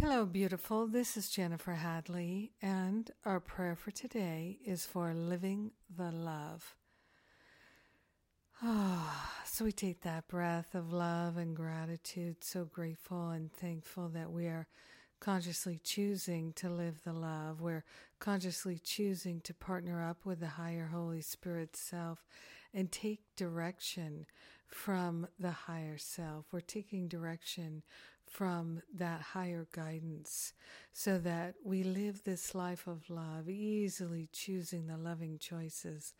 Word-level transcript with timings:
Hello, 0.00 0.24
beautiful. 0.24 0.86
This 0.86 1.18
is 1.18 1.28
Jennifer 1.28 1.74
Hadley, 1.74 2.52
and 2.62 3.10
our 3.26 3.38
prayer 3.38 3.76
for 3.76 3.90
today 3.90 4.58
is 4.64 4.86
for 4.86 5.12
living 5.12 5.72
the 5.94 6.10
love. 6.10 6.74
Ah, 8.62 9.34
oh, 9.42 9.44
so 9.44 9.66
we 9.66 9.72
take 9.72 10.00
that 10.00 10.26
breath 10.26 10.74
of 10.74 10.90
love 10.90 11.36
and 11.36 11.54
gratitude, 11.54 12.42
so 12.42 12.64
grateful 12.64 13.28
and 13.28 13.52
thankful 13.52 14.08
that 14.08 14.32
we 14.32 14.46
are 14.46 14.68
consciously 15.20 15.78
choosing 15.84 16.54
to 16.54 16.70
live 16.70 17.04
the 17.04 17.12
love. 17.12 17.60
We're 17.60 17.84
consciously 18.20 18.78
choosing 18.78 19.42
to 19.42 19.52
partner 19.52 20.02
up 20.02 20.24
with 20.24 20.40
the 20.40 20.48
higher 20.48 20.88
Holy 20.90 21.20
Spirit 21.20 21.76
self 21.76 22.24
and 22.72 22.90
take 22.90 23.20
direction 23.36 24.24
from 24.66 25.26
the 25.38 25.50
higher 25.50 25.98
self. 25.98 26.46
We're 26.52 26.60
taking 26.60 27.06
direction 27.06 27.82
from 28.30 28.80
that 28.94 29.20
higher 29.20 29.66
guidance 29.72 30.52
so 30.92 31.18
that 31.18 31.54
we 31.64 31.82
live 31.82 32.22
this 32.22 32.54
life 32.54 32.86
of 32.86 33.10
love, 33.10 33.48
easily 33.48 34.28
choosing 34.32 34.86
the 34.86 34.96
loving 34.96 35.36
choices. 35.38 36.14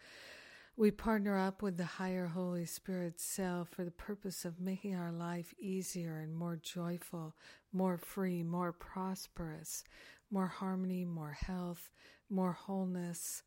We 0.77 0.91
partner 0.91 1.39
up 1.39 1.63
with 1.63 1.77
the 1.77 1.85
higher 1.85 2.27
Holy 2.27 2.67
Spirit 2.67 3.21
self 3.21 3.69
for 3.69 3.85
the 3.85 3.91
purpose 3.91 4.45
of 4.45 4.61
making 4.61 4.97
our 4.97 5.13
life 5.13 5.55
easier 5.61 6.19
and 6.19 6.35
more 6.35 6.59
joyful, 6.61 7.37
more 7.73 7.97
free, 7.97 8.43
more 8.43 8.73
prosperous, 8.73 9.85
more 10.31 10.49
harmony, 10.49 11.05
more 11.05 11.37
health, 11.47 11.91
more 12.29 12.53
wholeness. 12.53 13.43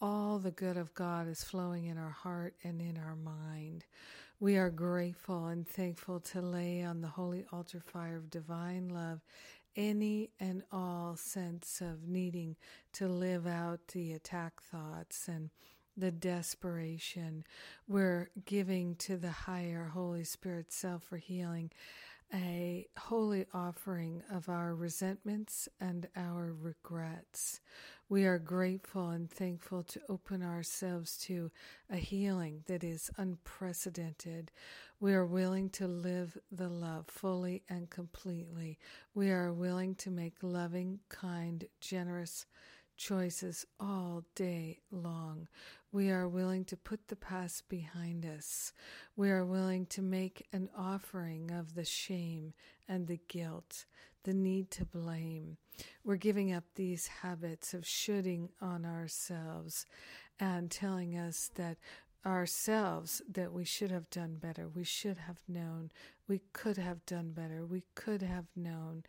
All 0.00 0.38
the 0.38 0.50
good 0.50 0.76
of 0.76 0.94
God 0.94 1.26
is 1.26 1.42
flowing 1.42 1.86
in 1.86 1.98
our 1.98 2.10
heart 2.10 2.54
and 2.62 2.80
in 2.80 2.98
our 2.98 3.16
mind. 3.16 3.84
We 4.38 4.58
are 4.58 4.68
grateful 4.68 5.46
and 5.46 5.66
thankful 5.66 6.20
to 6.20 6.42
lay 6.42 6.82
on 6.82 7.00
the 7.00 7.08
holy 7.08 7.46
altar 7.50 7.80
fire 7.80 8.16
of 8.16 8.28
divine 8.28 8.90
love 8.90 9.22
any 9.74 10.28
and 10.38 10.62
all 10.70 11.16
sense 11.16 11.80
of 11.80 12.06
needing 12.06 12.56
to 12.92 13.08
live 13.08 13.46
out 13.46 13.80
the 13.88 14.12
attack 14.12 14.60
thoughts 14.60 15.26
and 15.26 15.48
the 15.96 16.10
desperation. 16.10 17.44
We're 17.88 18.28
giving 18.44 18.96
to 18.96 19.16
the 19.16 19.30
higher 19.30 19.90
Holy 19.94 20.24
Spirit 20.24 20.70
self 20.70 21.04
for 21.04 21.16
healing 21.16 21.70
a 22.32 22.86
holy 22.98 23.46
offering 23.54 24.22
of 24.30 24.48
our 24.48 24.74
resentments 24.74 25.68
and 25.80 26.08
our 26.16 26.52
regrets. 26.52 27.60
We 28.08 28.24
are 28.24 28.38
grateful 28.38 29.10
and 29.10 29.30
thankful 29.30 29.82
to 29.84 30.00
open 30.08 30.42
ourselves 30.42 31.16
to 31.26 31.50
a 31.90 31.96
healing 31.96 32.62
that 32.66 32.84
is 32.84 33.10
unprecedented. 33.16 34.52
We 35.00 35.14
are 35.14 35.26
willing 35.26 35.70
to 35.70 35.86
live 35.86 36.38
the 36.50 36.68
love 36.68 37.06
fully 37.08 37.62
and 37.68 37.90
completely. 37.90 38.78
We 39.14 39.30
are 39.30 39.52
willing 39.52 39.94
to 39.96 40.10
make 40.10 40.36
loving, 40.42 41.00
kind, 41.08 41.64
generous, 41.80 42.46
choices 42.96 43.66
all 43.78 44.24
day 44.34 44.80
long. 44.90 45.48
We 45.96 46.10
are 46.10 46.28
willing 46.28 46.66
to 46.66 46.76
put 46.76 47.08
the 47.08 47.16
past 47.16 47.70
behind 47.70 48.26
us. 48.26 48.74
We 49.16 49.30
are 49.30 49.46
willing 49.46 49.86
to 49.86 50.02
make 50.02 50.46
an 50.52 50.68
offering 50.76 51.50
of 51.50 51.74
the 51.74 51.86
shame 51.86 52.52
and 52.86 53.06
the 53.06 53.18
guilt, 53.28 53.86
the 54.24 54.34
need 54.34 54.70
to 54.72 54.84
blame. 54.84 55.56
We're 56.04 56.16
giving 56.16 56.52
up 56.52 56.64
these 56.74 57.06
habits 57.06 57.72
of 57.72 57.86
shooting 57.86 58.50
on 58.60 58.84
ourselves 58.84 59.86
and 60.38 60.70
telling 60.70 61.16
us 61.16 61.50
that 61.54 61.78
ourselves 62.26 63.22
that 63.26 63.54
we 63.54 63.64
should 63.64 63.90
have 63.90 64.10
done 64.10 64.34
better, 64.34 64.68
we 64.68 64.84
should 64.84 65.16
have 65.16 65.40
known, 65.48 65.90
we 66.28 66.42
could 66.52 66.76
have 66.76 67.06
done 67.06 67.30
better, 67.30 67.64
we 67.64 67.84
could 67.94 68.20
have 68.20 68.48
known 68.54 69.02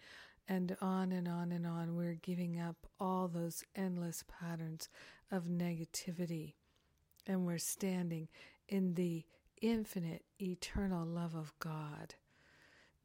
and 0.48 0.78
on 0.80 1.12
and 1.12 1.28
on 1.28 1.52
and 1.52 1.68
on. 1.68 1.96
We're 1.96 2.14
giving 2.14 2.58
up 2.62 2.88
all 2.98 3.28
those 3.28 3.66
endless 3.76 4.24
patterns 4.40 4.88
of 5.30 5.46
negativity, 5.46 6.54
and 7.28 7.46
we're 7.46 7.58
standing 7.58 8.28
in 8.68 8.96
the 8.96 9.26
infinite, 9.62 10.24
eternal 10.42 11.06
love 11.06 11.36
of 11.36 11.54
God. 11.60 12.16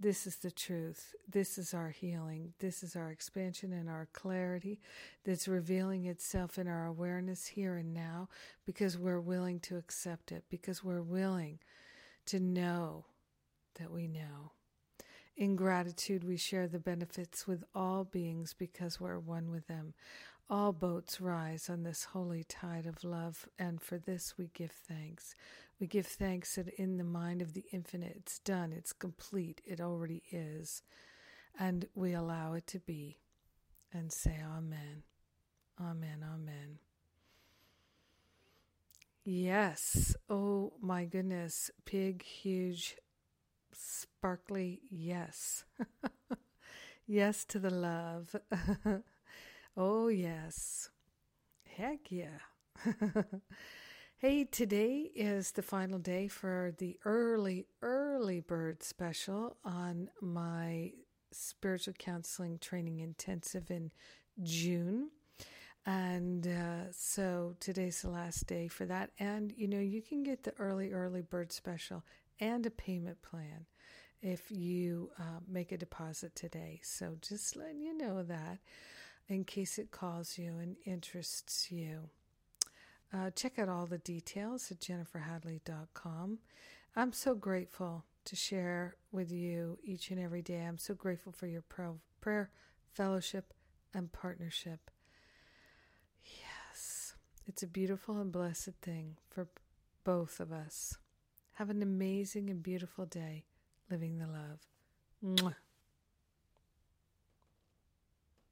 This 0.01 0.27
is 0.27 0.37
the 0.37 0.51
truth. 0.51 1.15
This 1.29 1.59
is 1.59 1.75
our 1.75 1.91
healing. 1.91 2.55
This 2.59 2.83
is 2.83 2.97
our 2.97 3.11
expansion 3.11 3.73
and 3.73 3.89
our 3.89 4.09
clarity 4.13 4.81
that's 5.25 5.47
revealing 5.47 6.07
itself 6.07 6.59
in 6.59 6.67
our 6.67 6.87
awareness 6.87 7.47
here 7.47 7.77
and 7.77 7.95
now 7.95 8.29
because 8.67 8.99
we're 8.99 9.21
willing 9.21 9.61
to 9.61 9.77
accept 9.77 10.33
it, 10.33 10.45
because 10.51 10.83
we're 10.83 11.03
willing 11.03 11.61
to 12.27 12.41
know 12.41 13.05
that 13.79 13.93
we 13.93 14.09
know. 14.09 14.53
In 15.37 15.57
gratitude, 15.57 16.25
we 16.25 16.37
share 16.37 16.67
the 16.69 16.79
benefits 16.79 17.47
with 17.47 17.65
all 17.75 18.05
beings 18.05 18.55
because 18.59 19.01
we're 19.01 19.19
one 19.19 19.51
with 19.51 19.67
them. 19.67 19.95
All 20.51 20.73
boats 20.73 21.21
rise 21.21 21.71
on 21.71 21.83
this 21.83 22.05
holy 22.05 22.45
tide 22.45 22.87
of 22.87 23.05
love, 23.05 23.49
and 23.59 23.81
for 23.81 23.97
this 23.99 24.35
we 24.37 24.51
give 24.53 24.73
thanks. 24.73 25.35
We 25.81 25.87
give 25.87 26.07
thanks 26.07 26.57
that 26.57 26.69
in 26.69 26.99
the 26.99 27.05
mind 27.05 27.43
of 27.43 27.55
the 27.55 27.65
infinite, 27.73 28.15
it's 28.17 28.39
done, 28.39 28.73
it's 28.73 28.93
complete, 28.93 29.61
it 29.65 29.81
already 29.81 30.23
is. 30.31 30.83
And 31.59 31.87
we 31.95 32.13
allow 32.13 32.53
it 32.55 32.67
to 32.69 32.79
be 32.79 33.19
and 33.93 34.13
say, 34.13 34.39
Amen. 34.45 35.03
Amen. 35.81 36.25
Amen. 36.25 36.79
Yes. 39.25 40.17
Oh 40.29 40.73
my 40.81 41.05
goodness. 41.05 41.71
Big, 41.85 42.23
huge 42.23 42.97
sparkly 43.73 44.81
yes. 44.91 45.65
yes 47.07 47.45
to 47.47 47.59
the 47.59 47.71
love. 47.71 48.35
oh, 49.77 50.09
yes. 50.09 50.91
Heck 51.77 52.11
yeah. 52.11 52.41
hey, 54.19 54.45
today 54.45 55.11
is 55.15 55.53
the 55.53 55.63
final 55.63 55.99
day 55.99 56.29
for 56.29 56.75
the 56.79 56.99
early, 57.05 57.67
early 57.83 58.41
bird 58.41 58.83
special 58.83 59.57
on 59.65 60.11
my 60.21 60.93
spiritual 61.33 61.95
counseling 61.95 62.59
training 62.59 63.01
intensive 63.01 63.71
in 63.71 63.91
June. 64.43 65.11
And 65.87 66.47
uh, 66.47 66.93
so 66.93 67.57
today's 67.61 68.03
the 68.03 68.11
last 68.11 68.47
day 68.47 68.69
for 68.69 68.87
that. 68.87 69.11
And 69.19 69.53
you 69.57 69.69
know, 69.69 69.81
you 69.81 70.03
can 70.03 70.23
get 70.23 70.45
the 70.45 70.55
early, 70.59 70.93
early 70.93 71.23
bird 71.23 71.53
special 71.53 72.05
and 72.41 72.65
a 72.67 72.71
payment 72.71 73.23
plan 73.23 73.67
if 74.23 74.51
you 74.51 75.11
uh, 75.19 75.41
make 75.49 75.73
a 75.73 75.77
deposit 75.77 76.35
today. 76.37 76.81
So 76.85 77.17
just 77.21 77.57
letting 77.57 77.81
you 77.83 77.97
know 77.97 78.23
that 78.23 78.59
in 79.33 79.45
case 79.45 79.79
it 79.79 79.91
calls 79.91 80.39
you 80.39 80.59
and 80.59 80.77
interests 80.85 81.71
you. 81.71 82.11
Uh, 83.13 83.31
check 83.31 83.59
out 83.59 83.69
all 83.69 83.87
the 83.87 83.99
details 83.99 84.71
at 84.71 84.81
jenniferhadley.com. 84.81 86.39
I'm 86.97 87.13
so 87.13 87.35
grateful 87.35 88.05
to 88.25 88.37
share 88.37 88.97
with 89.11 89.31
you 89.31 89.79
each 89.83 90.11
and 90.11 90.21
every 90.21 90.43
day. 90.43 90.63
I'm 90.63 90.79
so 90.79 90.95
grateful 90.95 91.33
for 91.33 91.47
your 91.47 91.65
prayer, 92.21 92.51
fellowship, 92.93 93.53
and 93.93 94.13
partnership. 94.13 94.91
Yes, 96.25 97.15
it's 97.47 97.63
a 97.63 97.67
beautiful 97.67 98.21
and 98.21 98.33
blessed 98.33 98.75
thing 98.81 99.17
for 99.29 99.49
both 100.05 100.41
of 100.41 100.53
us. 100.53 100.97
Have 101.53 101.71
an 101.71 101.83
amazing 101.83 102.49
and 102.49 102.63
beautiful 102.63 103.05
day 103.05 103.45
living 103.91 104.19
the 104.19 104.27
love. 104.27 104.61
Mwah. 105.23 105.55